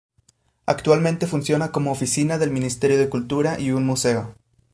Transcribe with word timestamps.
Actualmente 0.65 1.27
funciona 1.27 1.71
como 1.71 1.91
oficina 1.91 2.39
del 2.39 2.49
Ministerio 2.49 2.97
de 2.97 3.07
Cultura 3.07 3.59
y 3.59 3.69
un 3.69 3.85
museo. 3.85 4.33